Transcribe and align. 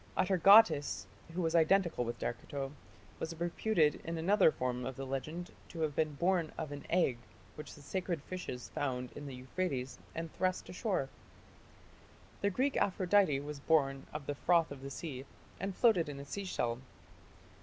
Atargatis, 0.17 1.05
who 1.33 1.43
was 1.43 1.53
identical 1.53 2.03
with 2.03 2.17
Derceto, 2.17 2.71
was 3.19 3.39
reputed 3.39 4.01
in 4.03 4.17
another 4.17 4.51
form 4.51 4.83
of 4.83 4.95
the 4.95 5.05
legend 5.05 5.51
to 5.69 5.81
have 5.81 5.95
been 5.95 6.15
born 6.15 6.51
of 6.57 6.71
an 6.71 6.87
egg 6.89 7.19
which 7.53 7.75
the 7.75 7.83
sacred 7.83 8.23
fishes 8.23 8.69
found 8.69 9.11
in 9.11 9.27
the 9.27 9.35
Euphrates 9.35 9.99
and 10.15 10.33
thrust 10.33 10.67
ashore 10.69 11.05
(p. 11.05 11.09
28). 12.39 12.41
The 12.41 12.49
Greek 12.49 12.77
Aphrodite 12.77 13.39
was 13.41 13.59
born 13.59 14.07
of 14.11 14.25
the 14.25 14.33
froth 14.33 14.71
of 14.71 14.81
the 14.81 14.89
sea 14.89 15.23
and 15.59 15.75
floated 15.75 16.09
in 16.09 16.19
a 16.19 16.25
sea 16.25 16.45
shell. 16.45 16.79